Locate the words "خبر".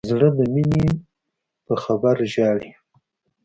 1.83-2.15